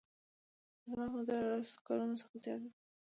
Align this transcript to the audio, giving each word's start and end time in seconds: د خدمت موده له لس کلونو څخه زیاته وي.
د 0.03 0.03
خدمت 0.85 1.09
موده 1.13 1.35
له 1.43 1.47
لس 1.61 1.69
کلونو 1.87 2.15
څخه 2.21 2.35
زیاته 2.43 2.65
وي. 2.69 2.71